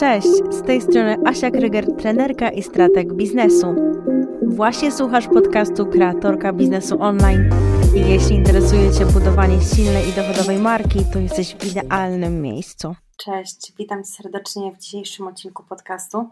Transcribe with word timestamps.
Cześć, 0.00 0.28
z 0.50 0.62
tej 0.62 0.80
strony 0.80 1.16
Asia 1.26 1.50
Kryger, 1.50 1.96
trenerka 1.96 2.50
i 2.50 2.62
strateg 2.62 3.12
biznesu. 3.12 3.74
Właśnie 4.42 4.92
słuchasz 4.92 5.28
podcastu 5.28 5.86
Kreatorka 5.86 6.52
Biznesu 6.52 7.02
Online 7.02 7.50
i 7.96 8.00
jeśli 8.00 8.36
interesuje 8.36 8.92
Cię 8.92 9.06
budowanie 9.06 9.60
silnej 9.60 10.08
i 10.08 10.12
dochodowej 10.12 10.58
marki, 10.58 10.98
to 11.12 11.18
jesteś 11.18 11.54
w 11.54 11.66
idealnym 11.66 12.42
miejscu. 12.42 12.94
Cześć, 13.16 13.72
witam 13.78 14.04
serdecznie 14.04 14.72
w 14.72 14.78
dzisiejszym 14.78 15.26
odcinku 15.26 15.64
podcastu. 15.64 16.28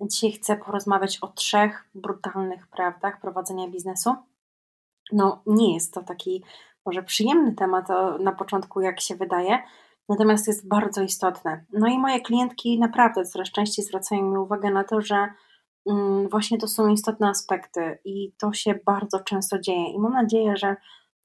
Dzisiaj 0.00 0.32
chcę 0.32 0.56
porozmawiać 0.56 1.18
o 1.20 1.28
trzech 1.28 1.84
brutalnych 1.94 2.68
prawdach 2.68 3.20
prowadzenia 3.20 3.68
biznesu. 3.68 4.14
No, 5.12 5.42
nie 5.46 5.74
jest 5.74 5.94
to 5.94 6.02
taki 6.02 6.44
może 6.86 7.02
przyjemny 7.02 7.54
temat 7.54 7.86
na 8.20 8.32
początku, 8.32 8.80
jak 8.80 9.00
się 9.00 9.16
wydaje, 9.16 9.58
natomiast 10.08 10.46
jest 10.46 10.68
bardzo 10.68 11.02
istotne. 11.02 11.64
No 11.72 11.88
i 11.88 11.98
moje 11.98 12.20
klientki 12.20 12.78
naprawdę 12.78 13.24
coraz 13.24 13.50
częściej 13.50 13.84
zwracają 13.84 14.22
mi 14.22 14.38
uwagę 14.38 14.70
na 14.70 14.84
to, 14.84 15.00
że 15.00 15.28
mm, 15.86 16.28
właśnie 16.28 16.58
to 16.58 16.68
są 16.68 16.88
istotne 16.88 17.28
aspekty 17.28 17.98
i 18.04 18.32
to 18.38 18.52
się 18.52 18.74
bardzo 18.86 19.20
często 19.20 19.58
dzieje. 19.58 19.92
I 19.92 19.98
mam 19.98 20.12
nadzieję, 20.12 20.56
że 20.56 20.76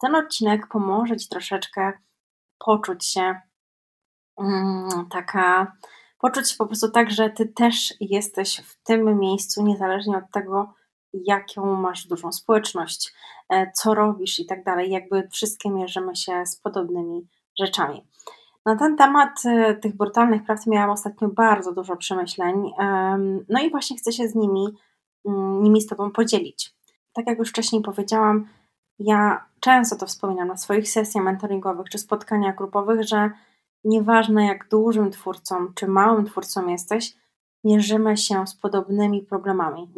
ten 0.02 0.16
odcinek 0.16 0.68
pomoże 0.68 1.18
Ci 1.18 1.30
troszeczkę 1.30 1.94
poczuć 2.60 3.06
się 3.06 3.42
mm, 4.40 4.90
taka, 5.09 5.73
poczuć 6.20 6.52
się 6.52 6.58
po 6.58 6.66
prostu 6.66 6.92
tak, 6.92 7.12
że 7.12 7.30
Ty 7.30 7.46
też 7.46 7.94
jesteś 8.00 8.62
w 8.66 8.84
tym 8.84 9.20
miejscu, 9.20 9.64
niezależnie 9.64 10.18
od 10.18 10.32
tego, 10.32 10.73
jaką 11.14 11.76
masz 11.76 12.08
dużą 12.08 12.32
społeczność, 12.32 13.14
e, 13.50 13.72
co 13.72 13.94
robisz 13.94 14.40
i 14.40 14.46
tak 14.46 14.64
dalej. 14.64 14.92
Jakby 14.92 15.28
wszystkie 15.32 15.70
mierzymy 15.70 16.16
się 16.16 16.46
z 16.46 16.56
podobnymi 16.56 17.28
rzeczami. 17.59 18.08
Na 18.68 18.76
ten 18.76 18.98
temat 18.98 19.46
e, 19.46 19.76
tych 19.76 19.96
brutalnych 19.96 20.44
praw 20.44 20.68
miałam 20.68 20.90
ostatnio 20.90 21.28
bardzo 21.28 21.72
dużo 21.72 21.96
przemyśleń, 21.96 22.72
no 23.50 23.60
i 23.60 23.70
właśnie 23.72 23.98
chcę 23.98 24.12
się 24.12 24.28
z 24.28 24.36
nimi, 24.36 24.68
mm, 25.26 25.64
nimi 25.64 25.82
z 25.82 25.88
Tobą 25.88 26.12
podzielić. 26.12 26.76
Tak 27.14 27.28
jak 27.28 27.40
już 27.40 27.50
wcześniej 27.50 27.82
powiedziałam, 27.82 28.48
ja 29.00 29.46
często 29.59 29.96
to 29.96 30.06
wspominam 30.06 30.48
na 30.48 30.58
swoich 30.58 30.90
sesjach 30.90 31.24
mentoringowych 31.24 31.90
czy 31.90 31.98
spotkaniach 31.98 32.56
grupowych, 32.56 33.04
że 33.04 33.32
nieważne 33.84 34.46
jak 34.46 34.68
dużym 34.70 35.12
twórcą 35.12 35.74
czy 35.76 35.88
małym 35.88 36.26
twórcą 36.26 36.68
jesteś, 36.68 37.14
mierzymy 37.64 38.18
się 38.18 38.48
z 38.48 38.56
podobnymi 38.56 39.22
problemami. 39.22 39.94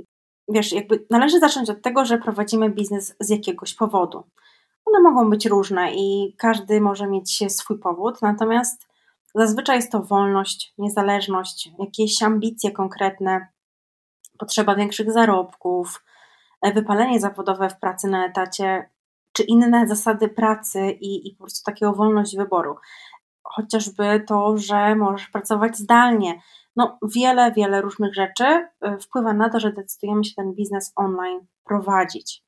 Wiesz, 0.49 0.71
jakby 0.71 1.05
należy 1.09 1.39
zacząć 1.39 1.69
od 1.69 1.81
tego, 1.81 2.05
że 2.05 2.17
prowadzimy 2.17 2.69
biznes 2.69 3.15
z 3.19 3.29
jakiegoś 3.29 3.73
powodu. 3.73 4.23
One 4.85 4.99
mogą 4.99 5.29
być 5.29 5.45
różne 5.45 5.93
i 5.93 6.35
każdy 6.37 6.81
może 6.81 7.07
mieć 7.07 7.43
swój 7.51 7.79
powód, 7.79 8.21
natomiast 8.21 8.87
zazwyczaj 9.35 9.75
jest 9.75 9.91
to 9.91 10.03
wolność, 10.03 10.73
niezależność, 10.77 11.71
jakieś 11.79 12.23
ambicje 12.23 12.71
konkretne, 12.71 13.47
potrzeba 14.39 14.75
większych 14.75 15.11
zarobków, 15.11 16.03
e, 16.61 16.73
wypalenie 16.73 17.19
zawodowe 17.19 17.69
w 17.69 17.79
pracy 17.79 18.07
na 18.07 18.25
etacie, 18.25 18.89
czy 19.33 19.43
inne 19.43 19.87
zasady 19.87 20.27
pracy 20.27 20.91
i, 20.91 21.27
i 21.27 21.35
po 21.35 21.43
prostu 21.43 21.63
takiego 21.65 21.93
wolność 21.93 22.37
wyboru. 22.37 22.75
Chociażby 23.43 24.23
to, 24.27 24.57
że 24.57 24.95
możesz 24.95 25.27
pracować 25.27 25.77
zdalnie. 25.77 26.41
No, 26.75 26.97
wiele, 27.15 27.51
wiele 27.51 27.81
różnych 27.81 28.15
rzeczy 28.15 28.45
e, 28.45 28.97
wpływa 28.97 29.33
na 29.33 29.49
to, 29.49 29.59
że 29.59 29.73
decydujemy 29.73 30.23
się 30.23 30.35
ten 30.35 30.53
biznes 30.53 30.93
online 30.95 31.39
prowadzić. 31.63 32.43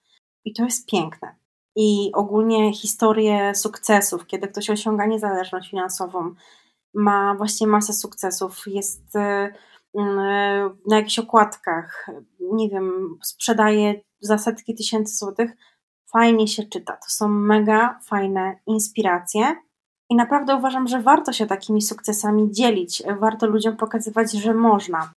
I 0.45 0.53
to 0.53 0.63
jest 0.63 0.89
piękne 0.89 1.40
i 1.75 2.11
ogólnie 2.13 2.73
historię 2.73 3.55
sukcesów, 3.55 4.27
kiedy 4.27 4.47
ktoś 4.47 4.69
osiąga 4.69 5.05
niezależność 5.05 5.69
finansową, 5.69 6.35
ma 6.93 7.35
właśnie 7.35 7.67
masę 7.67 7.93
sukcesów, 7.93 8.63
jest 8.67 9.15
y, 9.15 9.19
y, 9.19 10.01
na 10.87 10.95
jakichś 10.95 11.19
okładkach, 11.19 12.07
nie 12.39 12.69
wiem, 12.69 13.17
sprzedaje 13.23 14.01
za 14.19 14.37
setki 14.37 14.75
tysięcy 14.75 15.15
złotych, 15.15 15.51
fajnie 16.11 16.47
się 16.47 16.63
czyta. 16.63 16.93
To 16.93 17.09
są 17.09 17.27
mega 17.27 17.99
fajne 18.03 18.55
inspiracje. 18.67 19.55
I 20.09 20.15
naprawdę 20.15 20.55
uważam, 20.55 20.87
że 20.87 21.01
warto 21.01 21.33
się 21.33 21.45
takimi 21.45 21.81
sukcesami 21.81 22.51
dzielić, 22.51 23.03
warto 23.19 23.47
ludziom 23.47 23.77
pokazywać, 23.77 24.31
że 24.31 24.53
można. 24.53 25.11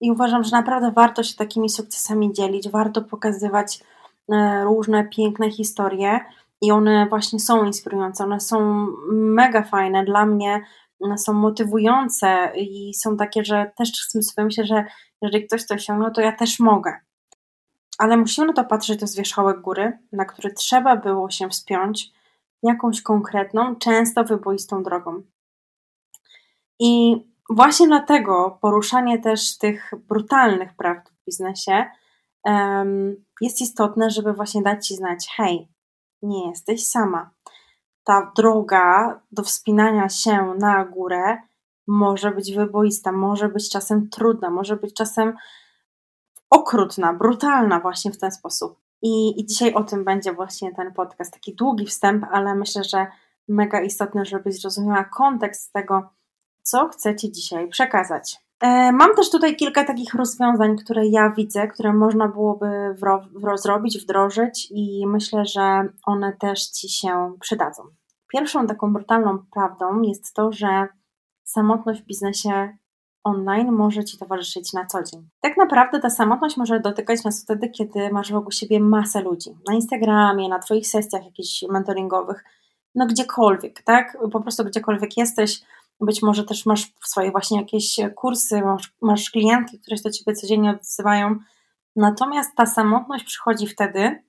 I 0.00 0.10
uważam, 0.10 0.44
że 0.44 0.50
naprawdę 0.50 0.92
warto 0.92 1.22
się 1.22 1.36
takimi 1.36 1.68
sukcesami 1.68 2.32
dzielić, 2.32 2.68
warto 2.68 3.02
pokazywać 3.02 3.84
różne 4.64 5.08
piękne 5.08 5.50
historie 5.50 6.20
i 6.60 6.72
one 6.72 7.06
właśnie 7.08 7.40
są 7.40 7.64
inspirujące, 7.64 8.24
one 8.24 8.40
są 8.40 8.86
mega 9.12 9.62
fajne 9.62 10.04
dla 10.04 10.26
mnie, 10.26 10.64
one 11.00 11.18
są 11.18 11.32
motywujące 11.32 12.52
i 12.56 12.94
są 12.94 13.16
takie, 13.16 13.44
że 13.44 13.70
też 13.76 13.92
sobie 14.22 14.44
myślę, 14.44 14.66
że 14.66 14.84
jeżeli 15.22 15.46
ktoś 15.46 15.66
to 15.66 15.74
osiągnął, 15.74 16.10
to 16.10 16.20
ja 16.20 16.32
też 16.32 16.60
mogę. 16.60 16.96
Ale 17.98 18.16
musimy 18.16 18.46
na 18.46 18.52
to 18.52 18.64
patrzeć, 18.64 19.00
to 19.00 19.06
z 19.06 19.16
wierzchołek 19.16 19.60
góry, 19.60 19.98
na 20.12 20.24
który 20.24 20.54
trzeba 20.54 20.96
było 20.96 21.30
się 21.30 21.48
wspiąć 21.48 22.10
jakąś 22.62 23.02
konkretną, 23.02 23.76
często 23.76 24.24
wyboistą 24.24 24.82
drogą. 24.82 25.22
I 26.80 27.16
właśnie 27.50 27.86
dlatego 27.86 28.58
poruszanie 28.62 29.18
też 29.18 29.58
tych 29.58 29.90
brutalnych 30.08 30.76
prawd 30.76 31.10
w 31.10 31.24
biznesie 31.26 31.84
jest 33.40 33.60
istotne, 33.60 34.10
żeby 34.10 34.32
właśnie 34.32 34.62
dać 34.62 34.86
Ci 34.86 34.96
znać, 34.96 35.28
hej, 35.36 35.68
nie 36.22 36.48
jesteś 36.48 36.86
sama. 36.86 37.30
Ta 38.04 38.32
droga 38.36 39.20
do 39.32 39.42
wspinania 39.42 40.08
się 40.08 40.54
na 40.58 40.84
górę 40.84 41.38
może 41.86 42.30
być 42.30 42.54
wyboista, 42.54 43.12
może 43.12 43.48
być 43.48 43.70
czasem 43.70 44.08
trudna, 44.10 44.50
może 44.50 44.76
być 44.76 44.94
czasem 44.94 45.36
okrutna, 46.50 47.12
brutalna 47.12 47.80
właśnie 47.80 48.12
w 48.12 48.18
ten 48.18 48.32
sposób. 48.32 48.80
I, 49.02 49.40
I 49.40 49.46
dzisiaj 49.46 49.74
o 49.74 49.84
tym 49.84 50.04
będzie 50.04 50.32
właśnie 50.32 50.74
ten 50.74 50.92
podcast. 50.92 51.32
Taki 51.32 51.54
długi 51.54 51.86
wstęp, 51.86 52.24
ale 52.30 52.54
myślę, 52.54 52.84
że 52.84 53.06
mega 53.48 53.80
istotne, 53.80 54.24
żebyś 54.24 54.60
zrozumiała 54.60 55.04
kontekst 55.04 55.72
tego, 55.72 56.10
co 56.62 56.88
chcę 56.88 57.16
Ci 57.16 57.32
dzisiaj 57.32 57.68
przekazać. 57.68 58.49
E, 58.60 58.92
mam 58.92 59.14
też 59.16 59.30
tutaj 59.30 59.56
kilka 59.56 59.84
takich 59.84 60.14
rozwiązań, 60.14 60.76
które 60.76 61.06
ja 61.06 61.30
widzę, 61.30 61.68
które 61.68 61.92
można 61.92 62.28
byłoby 62.28 62.66
zrobić, 63.54 63.98
wdrożyć 63.98 64.68
i 64.70 65.06
myślę, 65.06 65.46
że 65.46 65.88
one 66.06 66.32
też 66.32 66.66
Ci 66.66 66.88
się 66.88 67.32
przydadzą. 67.40 67.82
Pierwszą 68.32 68.66
taką 68.66 68.92
brutalną 68.92 69.38
prawdą 69.54 70.02
jest 70.02 70.34
to, 70.34 70.52
że 70.52 70.88
samotność 71.44 72.02
w 72.02 72.06
biznesie 72.06 72.76
online 73.24 73.72
może 73.72 74.04
Ci 74.04 74.18
towarzyszyć 74.18 74.72
na 74.72 74.86
co 74.86 75.02
dzień. 75.02 75.28
Tak 75.40 75.56
naprawdę 75.56 76.00
ta 76.00 76.10
samotność 76.10 76.56
może 76.56 76.80
dotykać 76.80 77.24
nas 77.24 77.42
wtedy, 77.42 77.68
kiedy 77.68 78.10
masz 78.10 78.32
wokół 78.32 78.52
siebie 78.52 78.80
masę 78.80 79.22
ludzi. 79.22 79.50
Na 79.68 79.74
Instagramie, 79.74 80.48
na 80.48 80.58
Twoich 80.58 80.86
sesjach 80.86 81.24
jakichś 81.24 81.64
mentoringowych, 81.70 82.44
no 82.94 83.06
gdziekolwiek, 83.06 83.82
tak? 83.82 84.18
Po 84.32 84.40
prostu 84.40 84.64
gdziekolwiek 84.64 85.16
jesteś, 85.16 85.62
być 86.00 86.22
może 86.22 86.44
też 86.44 86.66
masz 86.66 86.92
swoje 87.04 87.30
właśnie 87.30 87.60
jakieś 87.60 87.96
kursy, 88.16 88.60
masz, 88.60 88.92
masz 89.02 89.30
klientki, 89.30 89.80
które 89.80 89.96
się 89.96 90.02
do 90.02 90.10
ciebie 90.10 90.32
codziennie 90.32 90.70
odzywają. 90.70 91.38
Natomiast 91.96 92.56
ta 92.56 92.66
samotność 92.66 93.24
przychodzi 93.24 93.66
wtedy, 93.66 94.22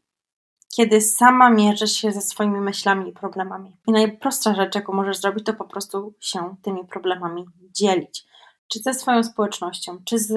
kiedy 0.75 1.01
sama 1.01 1.49
mierzysz 1.49 1.91
się 1.91 2.11
ze 2.11 2.21
swoimi 2.21 2.61
myślami 2.61 3.09
i 3.09 3.13
problemami. 3.13 3.77
I 3.87 3.91
najprostsza 3.91 4.55
rzecz, 4.55 4.75
jaką 4.75 4.93
możesz 4.93 5.17
zrobić, 5.17 5.45
to 5.45 5.53
po 5.53 5.65
prostu 5.65 6.13
się 6.19 6.55
tymi 6.61 6.85
problemami 6.85 7.45
dzielić. 7.71 8.25
Czy 8.67 8.79
ze 8.79 8.93
swoją 8.93 9.23
społecznością, 9.23 9.97
czy 10.05 10.19
z 10.19 10.31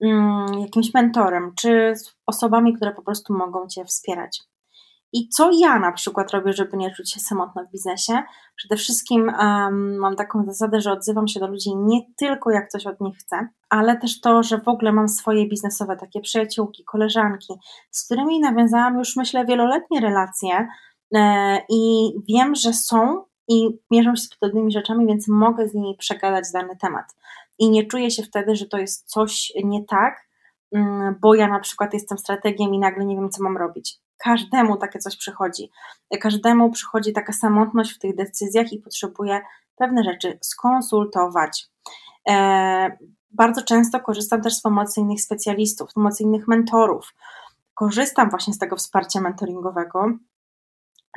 mm, 0.00 0.58
jakimś 0.60 0.94
mentorem, 0.94 1.52
czy 1.56 1.92
z 1.96 2.16
osobami, 2.26 2.76
które 2.76 2.92
po 2.92 3.02
prostu 3.02 3.34
mogą 3.34 3.68
cię 3.68 3.84
wspierać. 3.84 4.42
I 5.16 5.28
co 5.28 5.50
ja 5.60 5.78
na 5.78 5.92
przykład 5.92 6.30
robię, 6.30 6.52
żeby 6.52 6.76
nie 6.76 6.90
czuć 6.90 7.12
się 7.12 7.20
samotna 7.20 7.64
w 7.64 7.70
biznesie? 7.70 8.22
Przede 8.56 8.76
wszystkim 8.76 9.32
um, 9.38 9.98
mam 9.98 10.16
taką 10.16 10.44
zasadę, 10.44 10.80
że 10.80 10.92
odzywam 10.92 11.28
się 11.28 11.40
do 11.40 11.46
ludzi 11.46 11.76
nie 11.76 12.00
tylko 12.16 12.50
jak 12.50 12.68
coś 12.68 12.86
od 12.86 13.00
nich 13.00 13.16
chcę, 13.16 13.48
ale 13.70 13.96
też 13.96 14.20
to, 14.20 14.42
że 14.42 14.58
w 14.58 14.68
ogóle 14.68 14.92
mam 14.92 15.08
swoje 15.08 15.48
biznesowe 15.48 15.96
takie 15.96 16.20
przyjaciółki, 16.20 16.84
koleżanki, 16.84 17.54
z 17.90 18.04
którymi 18.04 18.40
nawiązałam 18.40 18.98
już 18.98 19.16
myślę 19.16 19.44
wieloletnie 19.44 20.00
relacje 20.00 20.68
e, 21.14 21.58
i 21.68 22.12
wiem, 22.28 22.54
że 22.54 22.72
są 22.72 23.24
i 23.48 23.68
mierzą 23.90 24.16
się 24.16 24.22
z 24.22 24.36
podobnymi 24.38 24.72
rzeczami, 24.72 25.06
więc 25.06 25.28
mogę 25.28 25.68
z 25.68 25.74
nimi 25.74 25.96
przegadać 25.98 26.44
dany 26.52 26.76
temat. 26.76 27.06
I 27.58 27.70
nie 27.70 27.86
czuję 27.86 28.10
się 28.10 28.22
wtedy, 28.22 28.56
że 28.56 28.66
to 28.66 28.78
jest 28.78 29.10
coś 29.10 29.52
nie 29.64 29.84
tak, 29.84 30.28
mm, 30.72 31.16
bo 31.20 31.34
ja 31.34 31.48
na 31.48 31.60
przykład 31.60 31.94
jestem 31.94 32.18
strategiem 32.18 32.74
i 32.74 32.78
nagle 32.78 33.04
nie 33.04 33.16
wiem, 33.16 33.30
co 33.30 33.42
mam 33.42 33.56
robić 33.56 34.03
każdemu 34.18 34.76
takie 34.76 34.98
coś 34.98 35.16
przychodzi. 35.16 35.70
Każdemu 36.20 36.70
przychodzi 36.70 37.12
taka 37.12 37.32
samotność 37.32 37.92
w 37.92 37.98
tych 37.98 38.16
decyzjach 38.16 38.72
i 38.72 38.78
potrzebuje 38.78 39.40
pewne 39.76 40.04
rzeczy 40.04 40.38
skonsultować. 40.42 41.66
E, 42.28 42.98
bardzo 43.30 43.62
często 43.62 44.00
korzystam 44.00 44.42
też 44.42 44.54
z 44.54 44.62
pomocy 44.62 45.00
innych 45.00 45.20
specjalistów, 45.20 45.92
pomocy 45.94 46.22
innych 46.22 46.48
mentorów. 46.48 47.14
Korzystam 47.74 48.30
właśnie 48.30 48.54
z 48.54 48.58
tego 48.58 48.76
wsparcia 48.76 49.20
mentoringowego, 49.20 50.06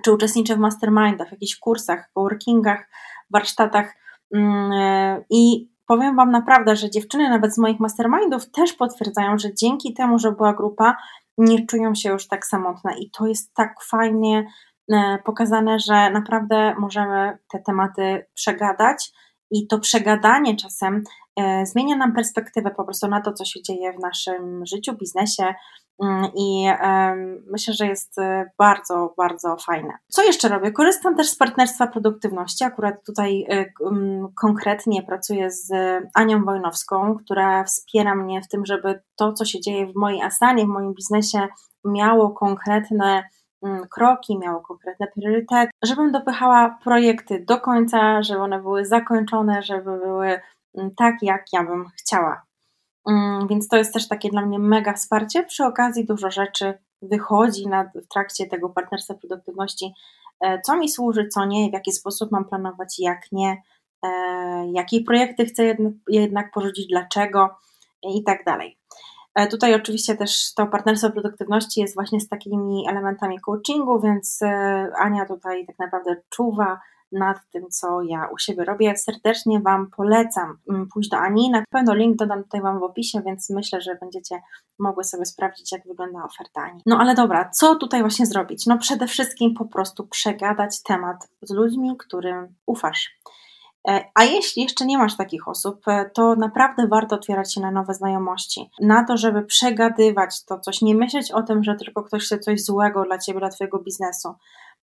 czy 0.03 0.13
uczestniczę 0.13 0.55
w 0.55 0.59
mastermindach, 0.59 1.29
w 1.29 1.31
jakichś 1.31 1.55
kursach, 1.55 2.09
coworkingach, 2.13 2.89
warsztatach 3.29 3.95
mm, 4.33 4.71
e, 4.71 5.23
i 5.29 5.69
powiem 5.87 6.15
Wam 6.15 6.31
naprawdę, 6.31 6.75
że 6.75 6.89
dziewczyny 6.89 7.29
nawet 7.29 7.55
z 7.55 7.57
moich 7.57 7.79
mastermindów 7.79 8.51
też 8.51 8.73
potwierdzają, 8.73 9.37
że 9.37 9.53
dzięki 9.53 9.93
temu, 9.93 10.19
że 10.19 10.31
była 10.31 10.53
grupa, 10.53 10.97
nie 11.37 11.65
czują 11.65 11.95
się 11.95 12.09
już 12.09 12.27
tak 12.27 12.45
samotne. 12.45 12.97
I 12.99 13.11
to 13.11 13.27
jest 13.27 13.53
tak 13.53 13.83
fajnie 13.83 14.47
e, 14.91 15.17
pokazane, 15.25 15.79
że 15.79 16.09
naprawdę 16.09 16.75
możemy 16.79 17.37
te 17.51 17.59
tematy 17.59 18.25
przegadać 18.33 19.11
i 19.51 19.67
to 19.67 19.79
przegadanie 19.79 20.55
czasem 20.55 21.03
e, 21.39 21.65
zmienia 21.65 21.95
nam 21.95 22.13
perspektywę 22.13 22.71
po 22.71 22.83
prostu 22.83 23.07
na 23.07 23.21
to, 23.21 23.33
co 23.33 23.45
się 23.45 23.61
dzieje 23.61 23.93
w 23.93 23.99
naszym 23.99 24.65
życiu, 24.65 24.93
biznesie, 24.93 25.53
Mm, 26.03 26.31
I 26.35 26.67
myślę, 27.51 27.73
że 27.73 27.85
jest 27.85 28.19
e, 28.19 28.51
bardzo, 28.57 29.13
bardzo 29.17 29.57
fajne. 29.65 29.93
Co 30.07 30.23
jeszcze 30.23 30.49
robię? 30.49 30.71
Korzystam 30.71 31.15
też 31.15 31.29
z 31.29 31.37
partnerstwa 31.37 31.87
produktywności. 31.87 32.63
Akurat 32.63 33.05
tutaj 33.05 33.45
e, 33.49 33.65
konkretnie 34.41 35.03
pracuję 35.03 35.51
z 35.51 35.69
Anią 36.13 36.45
Wojnowską, 36.45 37.15
która 37.15 37.63
wspiera 37.63 38.15
mnie 38.15 38.41
w 38.41 38.47
tym, 38.47 38.65
żeby 38.65 39.01
to, 39.15 39.33
co 39.33 39.45
się 39.45 39.61
dzieje 39.61 39.87
w 39.87 39.95
mojej 39.95 40.21
asanie, 40.21 40.65
w 40.65 40.67
moim 40.67 40.93
biznesie, 40.93 41.47
miało 41.85 42.29
konkretne 42.29 43.23
kroki, 43.91 44.37
miało 44.37 44.61
konkretne 44.61 45.07
priorytety, 45.07 45.71
żebym 45.83 46.11
dopychała 46.11 46.77
projekty 46.83 47.45
do 47.47 47.59
końca, 47.59 48.23
żeby 48.23 48.39
one 48.39 48.61
były 48.61 48.85
zakończone, 48.85 49.63
żeby 49.63 49.99
były 49.99 50.39
mm, 50.77 50.91
tak, 50.97 51.15
jak 51.21 51.45
ja 51.53 51.63
bym 51.63 51.85
chciała. 51.95 52.41
Mm, 53.07 53.47
więc 53.47 53.67
to 53.67 53.77
jest 53.77 53.93
też 53.93 54.07
takie 54.07 54.29
dla 54.29 54.45
mnie 54.45 54.59
mega 54.59 54.93
wsparcie. 54.93 55.43
Przy 55.43 55.65
okazji 55.65 56.05
dużo 56.05 56.31
rzeczy 56.31 56.73
wychodzi 57.01 57.67
na, 57.67 57.83
w 57.83 58.07
trakcie 58.07 58.47
tego 58.47 58.69
partnerstwa 58.69 59.13
produktywności, 59.13 59.93
e, 60.41 60.61
co 60.61 60.77
mi 60.77 60.89
służy, 60.89 61.27
co 61.27 61.45
nie, 61.45 61.69
w 61.69 61.73
jaki 61.73 61.91
sposób 61.91 62.31
mam 62.31 62.45
planować, 62.45 62.99
jak 62.99 63.21
nie, 63.31 63.61
e, 64.03 64.09
jakie 64.71 65.01
projekty 65.01 65.45
chcę 65.45 65.65
jednak, 65.65 65.93
jednak 66.07 66.51
porzucić, 66.51 66.87
dlaczego 66.87 67.55
i 68.03 68.23
tak 68.23 68.45
dalej. 68.45 68.77
E, 69.37 69.47
tutaj 69.47 69.75
oczywiście 69.75 70.15
też 70.15 70.53
to 70.53 70.67
partnerstwo 70.67 71.11
produktywności 71.11 71.81
jest 71.81 71.95
właśnie 71.95 72.19
z 72.19 72.27
takimi 72.27 72.85
elementami 72.89 73.39
coachingu, 73.39 73.99
więc 73.99 74.39
Ania 74.99 75.25
tutaj 75.25 75.65
tak 75.65 75.79
naprawdę 75.79 76.15
czuwa 76.29 76.79
nad 77.11 77.37
tym, 77.51 77.69
co 77.69 78.01
ja 78.01 78.27
u 78.33 78.37
siebie 78.37 78.65
robię. 78.65 78.97
Serdecznie 78.97 79.59
Wam 79.59 79.89
polecam 79.97 80.57
mm, 80.69 80.87
pójść 80.93 81.09
do 81.09 81.17
Ani. 81.17 81.49
Na 81.49 81.63
pewno 81.69 81.95
link 81.95 82.17
dodam 82.17 82.43
tutaj 82.43 82.61
Wam 82.61 82.79
w 82.79 82.83
opisie, 82.83 83.21
więc 83.25 83.49
myślę, 83.49 83.81
że 83.81 83.95
będziecie 84.01 84.41
mogły 84.79 85.03
sobie 85.03 85.25
sprawdzić, 85.25 85.71
jak 85.71 85.87
wygląda 85.87 86.23
oferta 86.23 86.61
Ani. 86.61 86.81
No 86.85 86.97
ale 86.99 87.15
dobra, 87.15 87.49
co 87.49 87.75
tutaj 87.75 88.01
właśnie 88.01 88.25
zrobić? 88.25 88.65
No 88.65 88.77
przede 88.77 89.07
wszystkim 89.07 89.53
po 89.53 89.65
prostu 89.65 90.07
przegadać 90.07 90.83
temat 90.83 91.27
z 91.41 91.53
ludźmi, 91.53 91.97
którym 91.97 92.55
ufasz. 92.65 93.19
E, 93.87 94.05
a 94.15 94.23
jeśli 94.23 94.63
jeszcze 94.63 94.85
nie 94.85 94.97
masz 94.97 95.17
takich 95.17 95.47
osób, 95.47 95.87
e, 95.87 96.09
to 96.13 96.35
naprawdę 96.35 96.87
warto 96.87 97.15
otwierać 97.15 97.53
się 97.53 97.61
na 97.61 97.71
nowe 97.71 97.93
znajomości. 97.93 98.69
Na 98.81 99.03
to, 99.03 99.17
żeby 99.17 99.43
przegadywać 99.43 100.45
to 100.45 100.59
coś, 100.59 100.81
nie 100.81 100.95
myśleć 100.95 101.31
o 101.31 101.43
tym, 101.43 101.63
że 101.63 101.75
tylko 101.75 102.03
ktoś 102.03 102.25
chce 102.25 102.39
coś 102.39 102.63
złego 102.63 103.03
dla 103.03 103.17
ciebie, 103.17 103.39
dla 103.39 103.49
twojego 103.49 103.79
biznesu, 103.79 104.35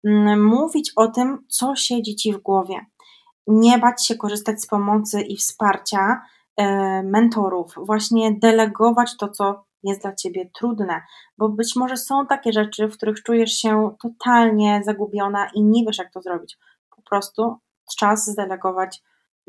Mm, 0.05 0.45
mówić 0.45 0.93
o 0.97 1.09
tym, 1.09 1.45
co 1.49 1.77
siedzi 1.77 2.17
ci 2.17 2.33
w 2.33 2.39
głowie. 2.39 2.87
Nie 3.47 3.79
bać 3.79 4.07
się 4.07 4.17
korzystać 4.17 4.63
z 4.63 4.67
pomocy 4.67 5.23
i 5.23 5.37
wsparcia 5.37 6.23
e, 6.57 7.03
mentorów, 7.03 7.75
właśnie 7.77 8.33
delegować 8.33 9.17
to, 9.17 9.29
co 9.29 9.65
jest 9.83 10.03
dla 10.03 10.15
ciebie 10.15 10.51
trudne, 10.55 11.03
bo 11.39 11.49
być 11.49 11.77
może 11.77 11.97
są 11.97 12.27
takie 12.27 12.53
rzeczy, 12.53 12.89
w 12.89 12.97
których 12.97 13.23
czujesz 13.23 13.53
się 13.53 13.97
totalnie 14.03 14.83
zagubiona 14.85 15.49
i 15.55 15.63
nie 15.63 15.85
wiesz, 15.85 15.99
jak 15.99 16.13
to 16.13 16.23
zrobić. 16.23 16.59
Po 16.97 17.03
prostu 17.03 17.57
czas 17.99 18.27
zdelegować 18.27 19.03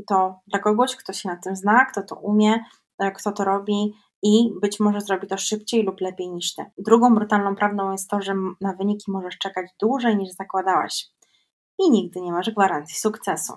to 0.07 0.39
dla 0.47 0.59
kogoś, 0.59 0.95
kto 0.95 1.13
się 1.13 1.29
na 1.29 1.35
tym 1.35 1.55
zna, 1.55 1.85
kto 1.85 2.03
to 2.03 2.15
umie, 2.15 2.63
e, 2.99 3.11
kto 3.11 3.31
to 3.31 3.43
robi 3.43 3.93
i 4.23 4.51
być 4.61 4.79
może 4.79 5.01
zrobi 5.01 5.27
to 5.27 5.37
szybciej 5.37 5.83
lub 5.83 6.01
lepiej 6.01 6.29
niż 6.29 6.53
ty. 6.53 6.65
Drugą 6.77 7.15
brutalną 7.15 7.55
prawdą 7.55 7.91
jest 7.91 8.09
to, 8.09 8.21
że 8.21 8.35
na 8.61 8.73
wyniki 8.73 9.11
możesz 9.11 9.37
czekać 9.37 9.71
dłużej 9.79 10.17
niż 10.17 10.31
zakładałaś 10.31 11.07
i 11.79 11.91
nigdy 11.91 12.21
nie 12.21 12.31
masz 12.31 12.49
gwarancji 12.49 12.95
sukcesu. 12.95 13.53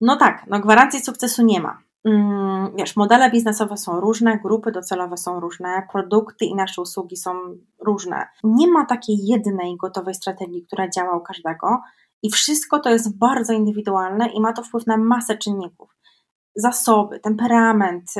No 0.00 0.16
tak, 0.16 0.44
no 0.46 0.60
gwarancji 0.60 1.00
sukcesu 1.00 1.42
nie 1.42 1.60
ma. 1.60 1.78
Mm, 2.04 2.76
wiesz, 2.76 2.96
modele 2.96 3.30
biznesowe 3.30 3.76
są 3.76 4.00
różne, 4.00 4.38
grupy 4.38 4.72
docelowe 4.72 5.16
są 5.16 5.40
różne, 5.40 5.86
produkty 5.92 6.44
i 6.44 6.54
nasze 6.54 6.82
usługi 6.82 7.16
są 7.16 7.32
różne. 7.78 8.28
Nie 8.44 8.68
ma 8.68 8.84
takiej 8.84 9.26
jednej 9.26 9.76
gotowej 9.76 10.14
strategii, 10.14 10.66
która 10.66 10.88
działa 10.88 11.16
u 11.16 11.20
każdego 11.20 11.80
i 12.22 12.30
wszystko 12.30 12.78
to 12.78 12.90
jest 12.90 13.18
bardzo 13.18 13.52
indywidualne 13.52 14.28
i 14.28 14.40
ma 14.40 14.52
to 14.52 14.62
wpływ 14.62 14.86
na 14.86 14.96
masę 14.96 15.38
czynników 15.38 15.96
zasoby, 16.56 17.20
temperament, 17.20 18.10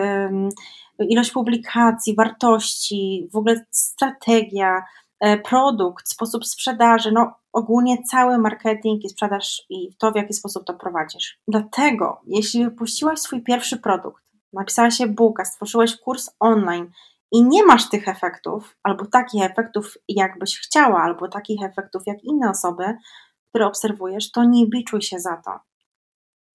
ilość 1.08 1.30
publikacji, 1.30 2.16
wartości, 2.16 3.28
w 3.32 3.36
ogóle 3.36 3.66
strategia, 3.70 4.84
e, 5.20 5.38
produkt, 5.38 6.08
sposób 6.08 6.46
sprzedaży, 6.46 7.12
no 7.12 7.34
ogólnie 7.52 8.02
cały 8.02 8.38
marketing 8.38 9.04
i 9.04 9.08
sprzedaż 9.08 9.62
i 9.68 9.96
to, 9.98 10.12
w 10.12 10.16
jaki 10.16 10.34
sposób 10.34 10.64
to 10.64 10.74
prowadzisz. 10.74 11.38
Dlatego, 11.48 12.20
jeśli 12.26 12.64
wypuściłaś 12.64 13.18
swój 13.18 13.42
pierwszy 13.42 13.76
produkt, 13.76 14.24
napisałaś 14.52 15.00
e-booka, 15.00 15.44
stworzyłaś 15.44 15.96
kurs 15.96 16.30
online 16.40 16.90
i 17.32 17.44
nie 17.44 17.64
masz 17.64 17.88
tych 17.88 18.08
efektów, 18.08 18.76
albo 18.82 19.06
takich 19.06 19.44
efektów, 19.44 19.94
jakbyś 20.08 20.58
chciała, 20.58 21.02
albo 21.02 21.28
takich 21.28 21.62
efektów, 21.62 22.02
jak 22.06 22.24
inne 22.24 22.50
osoby, 22.50 22.84
które 23.56 23.66
obserwujesz, 23.66 24.30
to 24.30 24.44
nie 24.44 24.66
biczuj 24.66 25.02
się 25.02 25.20
za 25.20 25.36
to. 25.36 25.50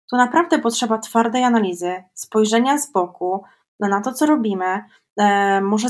Tu 0.10 0.18
naprawdę 0.18 0.60
potrzeba 0.60 0.98
twardej 0.98 1.44
analizy, 1.44 2.04
spojrzenia 2.14 2.78
z 2.78 2.92
boku 2.92 3.44
na 3.80 4.02
to, 4.02 4.14
co 4.14 4.26
robimy, 4.26 4.84
e, 5.18 5.62
może 5.62 5.88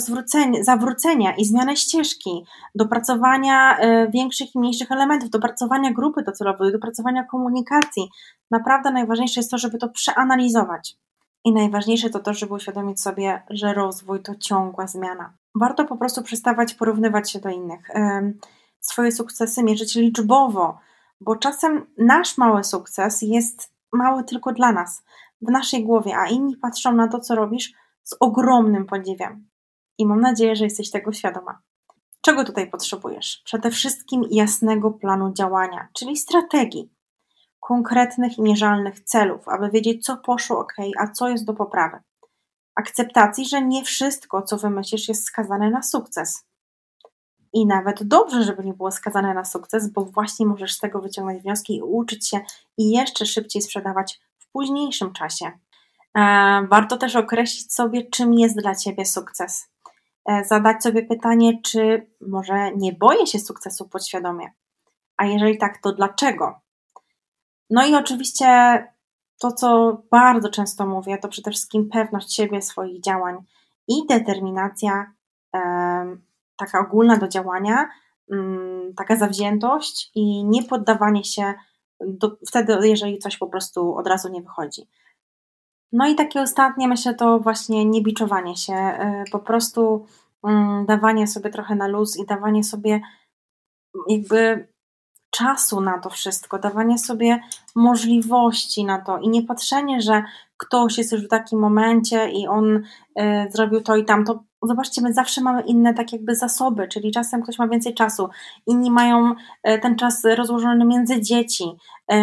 zawrócenia 0.62 1.36
i 1.36 1.46
zmiany 1.46 1.78
ścieżki, 1.78 2.46
dopracowania 2.76 3.78
e, 3.78 4.08
większych 4.10 4.56
i 4.56 4.60
mniejszych 4.60 4.92
elementów, 4.92 5.30
dopracowania 5.30 5.94
grupy 5.94 6.24
docelowej, 6.24 6.72
dopracowania 6.72 7.24
komunikacji. 7.24 8.10
Naprawdę 8.52 8.92
najważniejsze 8.92 9.40
jest 9.40 9.52
to, 9.52 9.58
żeby 9.58 9.78
to 9.78 9.90
przeanalizować. 9.90 10.96
I 11.46 11.54
najważniejsze 11.54 12.10
to 12.10 12.20
to, 12.20 12.34
żeby 12.34 12.54
uświadomić 12.54 13.02
sobie, 13.02 13.44
że 13.50 13.74
rozwój 13.74 14.22
to 14.22 14.36
ciągła 14.36 14.88
zmiana. 14.88 15.34
Warto 15.56 15.86
po 15.86 15.98
prostu 15.98 16.24
przestawać 16.24 16.74
porównywać 16.74 17.32
się 17.32 17.40
do 17.40 17.50
innych. 17.50 17.90
Swoje 18.80 19.12
sukcesy 19.12 19.64
mierzyć 19.64 19.96
liczbowo, 19.96 20.80
bo 21.22 21.36
czasem 21.36 21.86
nasz 21.98 22.38
mały 22.38 22.64
sukces 22.64 23.22
jest 23.22 23.74
mały 23.94 24.24
tylko 24.24 24.54
dla 24.54 24.72
nas, 24.72 25.04
w 25.42 25.52
naszej 25.52 25.86
głowie, 25.86 26.18
a 26.18 26.28
inni 26.28 26.58
patrzą 26.58 26.94
na 26.94 27.08
to, 27.08 27.20
co 27.20 27.36
robisz 27.36 27.74
z 28.04 28.16
ogromnym 28.20 28.86
podziwem. 28.86 29.48
I 29.98 30.06
mam 30.06 30.22
nadzieję, 30.22 30.56
że 30.56 30.64
jesteś 30.64 30.92
tego 30.92 31.14
świadoma. 31.14 31.62
Czego 32.22 32.44
tutaj 32.44 32.70
potrzebujesz? 32.70 33.42
Przede 33.46 33.72
wszystkim 33.72 34.24
jasnego 34.32 34.92
planu 34.92 35.34
działania, 35.34 35.88
czyli 35.94 36.18
strategii, 36.18 36.94
konkretnych 37.60 38.38
i 38.38 38.42
mierzalnych 38.42 39.00
celów, 39.00 39.48
aby 39.48 39.70
wiedzieć, 39.70 40.06
co 40.06 40.18
poszło 40.18 40.60
ok, 40.60 40.74
a 41.00 41.08
co 41.08 41.30
jest 41.30 41.46
do 41.46 41.54
poprawy. 41.54 42.00
Akceptacji, 42.76 43.46
że 43.46 43.62
nie 43.62 43.84
wszystko, 43.84 44.42
co 44.42 44.58
wymyślisz, 44.58 45.08
jest 45.08 45.26
skazane 45.26 45.70
na 45.70 45.82
sukces. 45.82 46.46
I 47.54 47.66
nawet 47.66 48.04
dobrze, 48.04 48.44
żeby 48.44 48.64
nie 48.64 48.74
było 48.74 48.92
skazane 48.92 49.34
na 49.34 49.46
sukces, 49.46 49.90
bo 49.90 50.06
właśnie 50.06 50.46
możesz 50.46 50.74
z 50.74 50.80
tego 50.80 51.02
wyciągnąć 51.02 51.42
wnioski 51.42 51.76
i 51.76 51.82
uczyć 51.82 52.30
się 52.30 52.40
i 52.78 52.92
jeszcze 52.92 53.26
szybciej 53.26 53.62
sprzedawać 53.62 54.20
w 54.38 54.52
późniejszym 54.52 55.14
czasie. 55.14 55.52
E, 56.18 56.22
warto 56.70 56.98
też 56.98 57.16
określić 57.16 57.74
sobie, 57.74 58.04
czym 58.04 58.34
jest 58.34 58.58
dla 58.58 58.76
Ciebie 58.76 59.06
sukces. 59.06 59.70
E, 60.26 60.46
zadać 60.46 60.84
sobie 60.84 61.04
pytanie, 61.04 61.62
czy 61.62 62.08
może 62.22 62.72
nie 62.76 62.94
boję 62.94 63.28
się 63.28 63.40
sukcesu 63.40 63.90
podświadomie, 63.90 64.52
a 65.18 65.26
jeżeli 65.26 65.58
tak, 65.58 65.78
to 65.78 65.94
dlaczego? 65.94 66.60
No 67.70 67.86
i 67.86 67.96
oczywiście 67.96 68.48
to, 69.40 69.52
co 69.52 70.02
bardzo 70.12 70.50
często 70.50 70.86
mówię, 70.86 71.18
to 71.18 71.28
przede 71.28 71.52
wszystkim 71.52 71.90
pewność 71.90 72.36
siebie, 72.36 72.62
swoich 72.62 73.02
działań 73.02 73.38
i 73.88 73.94
determinacja 74.10 75.12
taka 76.66 76.80
ogólna 76.80 77.18
do 77.18 77.28
działania, 77.28 77.90
mm, 78.32 78.94
taka 78.98 79.16
zawziętość 79.16 80.12
i 80.16 80.46
nie 80.46 80.64
poddawanie 80.64 81.24
się 81.24 81.54
do, 82.08 82.38
wtedy, 82.48 82.88
jeżeli 82.88 83.18
coś 83.18 83.38
po 83.38 83.48
prostu 83.48 83.96
od 83.96 84.08
razu 84.08 84.30
nie 84.30 84.42
wychodzi. 84.42 84.88
No 85.92 86.08
i 86.08 86.16
takie 86.16 86.42
ostatnie, 86.42 86.88
myślę, 86.88 87.14
to 87.14 87.40
właśnie 87.40 87.86
niebiczowanie 87.86 88.58
się, 88.58 88.74
y, 88.74 89.32
po 89.32 89.40
prostu 89.40 90.06
mm, 90.44 90.86
dawanie 90.86 91.28
sobie 91.28 91.50
trochę 91.50 91.76
na 91.76 91.88
luz 91.88 92.20
i 92.20 92.26
dawanie 92.26 92.64
sobie 92.64 93.02
jakby 94.10 94.68
czasu 95.30 95.82
na 95.82 96.00
to 96.00 96.10
wszystko, 96.10 96.60
dawanie 96.60 96.98
sobie 96.98 97.40
możliwości 97.76 98.86
na 98.86 99.02
to 99.02 99.18
i 99.18 99.30
nie 99.30 99.44
patrzenie, 99.44 100.02
że 100.02 100.24
ktoś 100.58 100.98
jest 100.98 101.12
już 101.12 101.26
w 101.26 101.30
takim 101.30 101.60
momencie 101.60 102.30
i 102.30 102.48
on 102.48 102.76
y, 102.76 102.84
zrobił 103.50 103.82
to 103.82 103.96
i 103.96 104.06
tamto. 104.06 104.44
Zobaczcie, 104.64 105.02
my 105.02 105.14
zawsze 105.14 105.42
mamy 105.42 105.62
inne 105.62 105.94
tak 105.94 106.14
jakby 106.14 106.36
zasoby, 106.36 106.88
czyli 106.88 107.12
czasem 107.12 107.44
ktoś 107.44 107.60
ma 107.60 107.68
więcej 107.68 107.94
czasu, 107.94 108.30
inni 108.68 108.92
mają 108.92 109.34
y, 109.68 109.80
ten 109.80 109.96
czas 109.96 110.24
rozłożony 110.36 110.86
między 110.86 111.22
dzieci. 111.22 111.64
Y, 112.12 112.16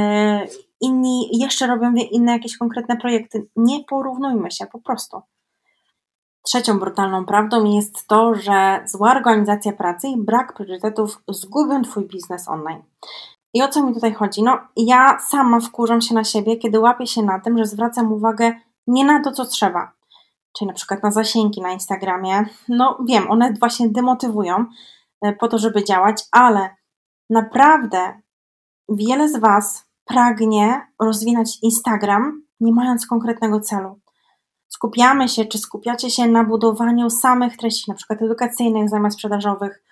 inni 0.80 1.38
jeszcze 1.38 1.66
robią 1.66 1.94
inne 1.94 2.32
jakieś 2.32 2.58
konkretne 2.58 2.96
projekty. 2.96 3.46
Nie 3.56 3.84
porównujmy 3.84 4.50
się 4.50 4.66
po 4.66 4.78
prostu. 4.78 5.22
Trzecią 6.46 6.78
brutalną 6.78 7.26
prawdą 7.26 7.64
jest 7.64 8.06
to, 8.06 8.34
że 8.34 8.80
zła 8.86 9.10
organizacja 9.10 9.72
pracy 9.72 10.08
i 10.08 10.16
brak 10.16 10.54
priorytetów 10.54 11.22
zgubią 11.28 11.82
Twój 11.82 12.06
biznes 12.06 12.48
online. 12.48 12.82
I 13.54 13.62
o 13.62 13.68
co 13.68 13.82
mi 13.82 13.94
tutaj 13.94 14.14
chodzi? 14.14 14.42
No, 14.42 14.58
ja 14.76 15.18
sama 15.18 15.60
wkurzam 15.60 16.00
się 16.00 16.14
na 16.14 16.24
siebie, 16.24 16.56
kiedy 16.56 16.80
łapię 16.80 17.06
się 17.06 17.22
na 17.22 17.40
tym, 17.40 17.58
że 17.58 17.66
zwracam 17.66 18.12
uwagę 18.12 18.52
nie 18.86 19.04
na 19.04 19.22
to, 19.22 19.32
co 19.32 19.44
trzeba. 19.44 19.97
Czyli 20.58 20.68
na 20.68 20.74
przykład 20.74 21.02
na 21.02 21.10
zasięgi 21.10 21.60
na 21.60 21.72
Instagramie. 21.72 22.44
No, 22.68 22.98
wiem, 23.08 23.30
one 23.30 23.52
właśnie 23.60 23.88
demotywują 23.88 24.66
e, 25.22 25.32
po 25.32 25.48
to, 25.48 25.58
żeby 25.58 25.84
działać, 25.84 26.24
ale 26.32 26.76
naprawdę 27.30 28.20
wiele 28.88 29.28
z 29.28 29.40
Was 29.40 29.88
pragnie 30.04 30.86
rozwinąć 31.02 31.58
Instagram, 31.62 32.42
nie 32.60 32.72
mając 32.72 33.06
konkretnego 33.06 33.60
celu 33.60 34.00
skupiamy 34.78 35.28
się, 35.28 35.44
czy 35.44 35.58
skupiacie 35.58 36.10
się 36.10 36.26
na 36.26 36.44
budowaniu 36.44 37.10
samych 37.10 37.56
treści, 37.56 37.90
na 37.90 37.94
przykład 37.94 38.22
edukacyjnych 38.22 38.88
zamiast 38.88 39.16
sprzedażowych. 39.16 39.82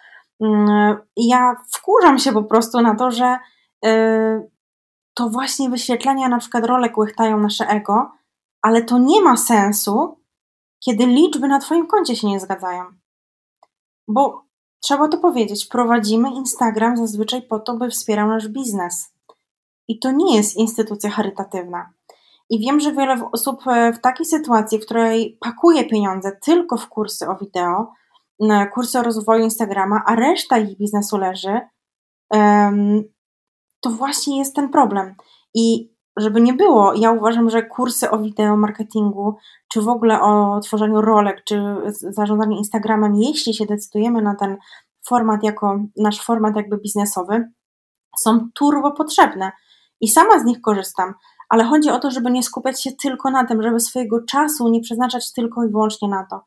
Mm, 0.40 0.96
ja 1.16 1.56
wkurzam 1.72 2.18
się 2.18 2.32
po 2.32 2.42
prostu 2.42 2.80
na 2.80 2.94
to, 2.94 3.10
że 3.10 3.38
y, 3.86 4.50
to 5.14 5.28
właśnie 5.28 5.70
wyświetlenia 5.70 6.28
na 6.28 6.38
przykład 6.38 6.66
rolek 6.66 6.98
łechtają 6.98 7.38
nasze 7.38 7.68
ego, 7.68 8.10
ale 8.62 8.82
to 8.82 8.98
nie 8.98 9.22
ma 9.22 9.36
sensu, 9.36 10.20
kiedy 10.84 11.06
liczby 11.06 11.48
na 11.48 11.58
Twoim 11.58 11.86
koncie 11.86 12.16
się 12.16 12.26
nie 12.26 12.40
zgadzają. 12.40 12.84
Bo 14.08 14.42
trzeba 14.80 15.08
to 15.08 15.18
powiedzieć, 15.18 15.66
prowadzimy 15.66 16.30
Instagram 16.30 16.96
zazwyczaj 16.96 17.42
po 17.42 17.58
to, 17.58 17.76
by 17.76 17.90
wspierał 17.90 18.28
nasz 18.28 18.48
biznes. 18.48 19.12
I 19.88 19.98
to 19.98 20.12
nie 20.12 20.36
jest 20.36 20.56
instytucja 20.56 21.10
charytatywna. 21.10 21.92
I 22.50 22.60
wiem, 22.60 22.80
że 22.80 22.92
wiele 22.92 23.30
osób 23.32 23.66
e, 23.66 23.92
w 23.92 24.00
takiej 24.00 24.26
sytuacji, 24.26 24.78
w 24.78 24.84
której 24.84 25.38
pakuje 25.40 25.84
pieniądze 25.84 26.32
tylko 26.42 26.76
w 26.76 26.88
kursy 26.88 27.28
o 27.28 27.36
wideo, 27.36 27.92
kursy 28.74 28.98
o 28.98 29.02
rozwoju 29.02 29.44
Instagrama, 29.44 30.02
a 30.06 30.14
reszta 30.14 30.58
ich 30.58 30.78
biznesu 30.78 31.18
leży, 31.18 31.60
to 33.80 33.90
właśnie 33.90 34.38
jest 34.38 34.56
ten 34.56 34.68
problem. 34.68 35.14
I 35.54 35.95
żeby 36.16 36.40
nie 36.40 36.54
było, 36.54 36.94
ja 36.94 37.12
uważam, 37.12 37.50
że 37.50 37.62
kursy 37.62 38.10
o 38.10 38.18
wideo 38.18 38.56
marketingu, 38.56 39.36
czy 39.68 39.82
w 39.82 39.88
ogóle 39.88 40.20
o 40.20 40.60
tworzeniu 40.60 41.00
rolek, 41.00 41.44
czy 41.44 41.62
zarządzaniu 41.86 42.56
Instagramem, 42.56 43.14
jeśli 43.14 43.54
się 43.54 43.66
decydujemy 43.66 44.22
na 44.22 44.34
ten 44.34 44.56
format 45.06 45.42
jako 45.42 45.78
nasz 45.96 46.20
format 46.20 46.56
jakby 46.56 46.78
biznesowy, 46.78 47.50
są 48.18 48.48
turbo 48.54 48.92
potrzebne. 48.92 49.52
I 50.00 50.08
sama 50.08 50.38
z 50.38 50.44
nich 50.44 50.60
korzystam 50.60 51.14
ale 51.48 51.64
chodzi 51.64 51.90
o 51.90 51.98
to, 51.98 52.10
żeby 52.10 52.30
nie 52.30 52.42
skupiać 52.42 52.82
się 52.82 52.92
tylko 52.92 53.30
na 53.30 53.44
tym, 53.44 53.62
żeby 53.62 53.80
swojego 53.80 54.22
czasu 54.22 54.68
nie 54.68 54.80
przeznaczać 54.80 55.32
tylko 55.32 55.64
i 55.64 55.70
wyłącznie 55.70 56.08
na 56.08 56.26
to. 56.30 56.40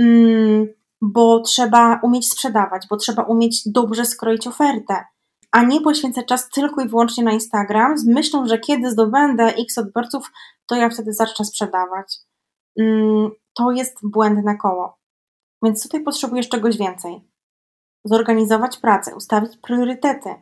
Mm, 0.00 0.66
bo 1.00 1.40
trzeba 1.40 2.00
umieć 2.02 2.30
sprzedawać, 2.30 2.86
bo 2.90 2.96
trzeba 2.96 3.22
umieć 3.22 3.62
dobrze 3.66 4.04
skroić 4.04 4.46
ofertę, 4.46 5.04
a 5.52 5.62
nie 5.62 5.80
poświęcać 5.80 6.26
czas 6.26 6.48
tylko 6.48 6.82
i 6.82 6.88
wyłącznie 6.88 7.24
na 7.24 7.32
Instagram 7.32 7.98
z 7.98 8.06
myślą, 8.06 8.46
że 8.46 8.58
kiedy 8.58 8.90
zdobędę 8.90 9.44
x 9.44 9.78
odbiorców, 9.78 10.30
to 10.66 10.76
ja 10.76 10.90
wtedy 10.90 11.12
zacznę 11.12 11.44
sprzedawać. 11.44 12.18
Mm, 12.78 13.30
to 13.54 13.70
jest 13.70 13.98
błędne 14.02 14.56
koło. 14.56 14.98
Więc 15.62 15.82
tutaj 15.82 16.02
potrzebujesz 16.02 16.48
czegoś 16.48 16.78
więcej. 16.78 17.20
Zorganizować 18.04 18.76
pracę, 18.76 19.14
ustawić 19.14 19.56
priorytety, 19.56 20.34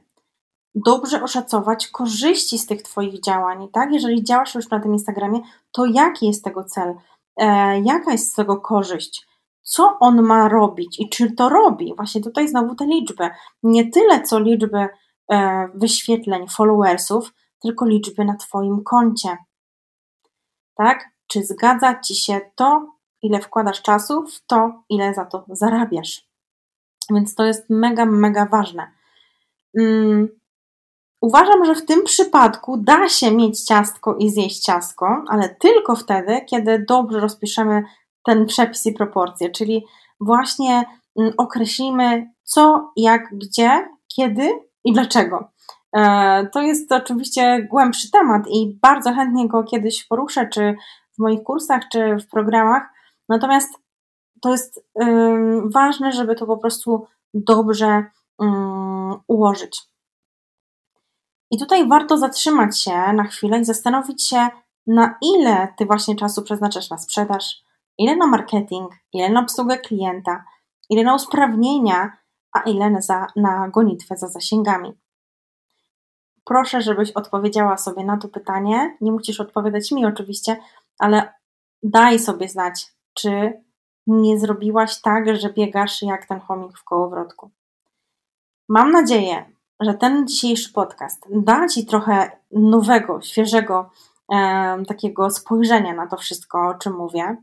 dobrze 0.75 1.23
oszacować 1.23 1.88
korzyści 1.88 2.59
z 2.59 2.67
tych 2.67 2.83
Twoich 2.83 3.21
działań, 3.21 3.69
tak? 3.73 3.93
Jeżeli 3.93 4.25
działasz 4.25 4.55
już 4.55 4.71
na 4.71 4.81
tym 4.81 4.93
Instagramie, 4.93 5.40
to 5.73 5.87
jaki 5.87 6.26
jest 6.26 6.45
tego 6.45 6.64
cel? 6.64 6.95
E, 7.37 7.81
jaka 7.81 8.12
jest 8.12 8.33
z 8.33 8.35
tego 8.35 8.57
korzyść? 8.57 9.29
Co 9.71 9.99
on 10.00 10.23
ma 10.23 10.49
robić 10.49 11.00
i 11.00 11.09
czy 11.09 11.33
to 11.33 11.49
robi? 11.49 11.95
Właśnie 11.97 12.21
tutaj 12.21 12.49
znowu 12.49 12.75
te 12.75 12.87
liczby. 12.87 13.31
Nie 13.62 13.91
tyle 13.91 14.23
co 14.23 14.39
liczby 14.41 14.89
e, 15.33 15.69
wyświetleń, 15.75 16.49
followersów, 16.49 17.33
tylko 17.62 17.87
liczby 17.87 18.25
na 18.25 18.37
Twoim 18.37 18.83
koncie. 18.85 19.37
Tak? 20.75 21.05
Czy 21.27 21.45
zgadza 21.45 22.00
Ci 22.00 22.15
się 22.15 22.41
to, 22.55 22.87
ile 23.23 23.41
wkładasz 23.41 23.83
czasu, 23.83 24.27
w 24.27 24.47
to, 24.47 24.83
ile 24.89 25.15
za 25.15 25.25
to 25.25 25.45
zarabiasz? 25.49 26.29
Więc 27.11 27.35
to 27.35 27.45
jest 27.45 27.71
mega, 27.71 28.07
mega 28.07 28.47
ważne. 28.47 28.93
Mm, 29.79 30.29
Uważam, 31.21 31.65
że 31.65 31.75
w 31.75 31.87
tym 31.87 32.05
przypadku 32.05 32.77
da 32.77 33.09
się 33.09 33.31
mieć 33.31 33.65
ciastko 33.65 34.17
i 34.17 34.31
zjeść 34.31 34.61
ciastko, 34.61 35.25
ale 35.29 35.49
tylko 35.49 35.97
wtedy, 35.97 36.41
kiedy 36.47 36.85
dobrze 36.89 37.21
rozpiszemy 37.21 37.83
ten 38.25 38.47
przepis 38.47 38.87
i 38.87 38.93
proporcje, 38.93 39.50
czyli 39.50 39.85
właśnie 40.21 40.85
mm, 41.19 41.33
określimy 41.37 42.31
co, 42.43 42.93
jak, 42.97 43.23
gdzie, 43.33 43.89
kiedy 44.17 44.61
i 44.85 44.93
dlaczego. 44.93 45.50
E, 45.97 46.47
to 46.53 46.62
jest 46.62 46.93
oczywiście 46.93 47.67
głębszy 47.71 48.11
temat 48.11 48.43
i 48.49 48.79
bardzo 48.83 49.12
chętnie 49.12 49.49
go 49.49 49.65
kiedyś 49.65 50.05
poruszę, 50.05 50.49
czy 50.49 50.77
w 51.15 51.19
moich 51.19 51.43
kursach, 51.43 51.83
czy 51.93 52.17
w 52.17 52.31
programach. 52.31 52.83
Natomiast 53.29 53.71
to 54.41 54.50
jest 54.50 54.85
ważne, 55.65 56.12
żeby 56.12 56.35
to 56.35 56.47
po 56.47 56.57
prostu 56.57 57.07
dobrze 57.35 58.05
ułożyć. 59.29 59.83
I 61.50 61.59
tutaj 61.59 61.89
warto 61.89 62.19
zatrzymać 62.19 62.81
się 62.81 63.12
na 63.12 63.25
chwilę 63.25 63.61
i 63.61 63.65
zastanowić 63.65 64.29
się, 64.29 64.49
na 64.87 65.15
ile 65.23 65.69
ty 65.79 65.87
właśnie 65.87 66.17
czasu 66.17 66.43
przeznaczasz 66.43 66.91
na 66.91 66.99
sprzedaż, 66.99 67.62
ile 68.00 68.16
na 68.16 68.26
marketing, 68.26 68.92
ile 69.12 69.30
na 69.30 69.40
obsługę 69.40 69.78
klienta, 69.78 70.45
ile 70.90 71.04
na 71.04 71.14
usprawnienia, 71.14 72.16
a 72.52 72.61
ile 72.61 72.90
na, 72.90 73.00
za, 73.00 73.26
na 73.37 73.69
gonitwę 73.69 74.16
za 74.16 74.28
zasięgami. 74.28 74.92
Proszę, 76.45 76.83
żebyś 76.83 77.11
odpowiedziała 77.11 77.76
sobie 77.76 78.04
na 78.04 78.16
to 78.16 78.28
pytanie. 78.28 78.97
Nie 79.00 79.12
musisz 79.12 79.40
odpowiadać 79.40 79.92
mi 79.92 80.07
oczywiście, 80.07 80.57
ale 80.99 81.35
daj 81.83 82.19
sobie 82.19 82.49
znać, 82.49 82.87
czy 83.14 83.62
nie 84.07 84.38
zrobiłaś 84.38 85.00
tak, 85.00 85.37
że 85.37 85.52
biegasz 85.52 86.02
jak 86.02 86.26
ten 86.26 86.40
chomik 86.40 86.78
w 86.78 86.85
kołowrotku. 86.85 87.50
Mam 88.69 88.90
nadzieję, 88.90 89.52
że 89.80 89.95
ten 89.95 90.26
dzisiejszy 90.28 90.73
podcast 90.73 91.26
da 91.30 91.69
Ci 91.69 91.87
trochę 91.87 92.30
nowego, 92.50 93.21
świeżego 93.21 93.90
e, 94.33 94.83
takiego 94.88 95.30
spojrzenia 95.30 95.95
na 95.95 96.07
to 96.07 96.16
wszystko, 96.16 96.69
o 96.69 96.75
czym 96.75 96.92
mówię. 96.92 97.37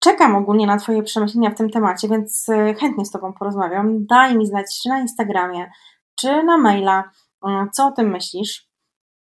Czekam 0.00 0.36
ogólnie 0.36 0.66
na 0.66 0.76
Twoje 0.76 1.02
przemyślenia 1.02 1.50
w 1.50 1.54
tym 1.54 1.70
temacie, 1.70 2.08
więc 2.08 2.48
e, 2.48 2.74
chętnie 2.74 3.04
z 3.04 3.10
Tobą 3.10 3.32
porozmawiam. 3.32 4.06
Daj 4.06 4.36
mi 4.36 4.46
znać, 4.46 4.80
czy 4.82 4.88
na 4.88 5.00
Instagramie, 5.00 5.70
czy 6.16 6.42
na 6.42 6.58
maila, 6.58 7.10
e, 7.46 7.66
co 7.72 7.86
o 7.86 7.92
tym 7.92 8.10
myślisz. 8.10 8.68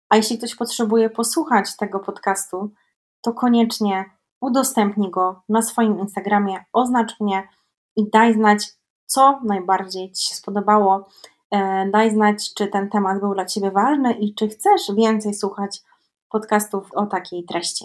A 0.08 0.16
jeśli 0.16 0.38
ktoś 0.38 0.54
potrzebuje 0.54 1.10
posłuchać 1.10 1.76
tego 1.76 2.00
podcastu, 2.00 2.70
to 3.20 3.32
koniecznie 3.32 4.04
udostępnij 4.40 5.10
go 5.10 5.42
na 5.48 5.62
swoim 5.62 5.98
Instagramie, 6.00 6.64
oznacz 6.72 7.20
mnie 7.20 7.48
i 7.96 8.10
daj 8.10 8.34
znać, 8.34 8.68
co 9.06 9.40
najbardziej 9.44 10.12
Ci 10.12 10.28
się 10.28 10.34
spodobało 10.34 11.08
E, 11.50 11.90
daj 11.90 12.10
znać, 12.10 12.54
czy 12.54 12.66
ten 12.66 12.90
temat 12.90 13.20
był 13.20 13.34
dla 13.34 13.44
Ciebie 13.44 13.70
ważny 13.70 14.12
i 14.12 14.34
czy 14.34 14.48
chcesz 14.48 14.96
więcej 14.96 15.34
słuchać 15.34 15.82
podcastów 16.30 16.88
o 16.94 17.06
takiej 17.06 17.44
treści. 17.44 17.84